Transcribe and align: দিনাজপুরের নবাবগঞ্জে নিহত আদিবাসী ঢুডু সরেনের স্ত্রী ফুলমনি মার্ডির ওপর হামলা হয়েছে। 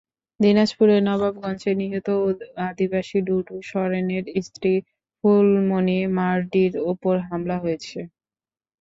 দিনাজপুরের 0.39 1.01
নবাবগঞ্জে 1.03 1.71
নিহত 1.81 2.07
আদিবাসী 2.67 3.19
ঢুডু 3.27 3.55
সরেনের 3.69 4.25
স্ত্রী 4.45 4.73
ফুলমনি 5.17 5.99
মার্ডির 6.17 6.73
ওপর 6.91 7.15
হামলা 7.27 7.57
হয়েছে। 7.63 7.99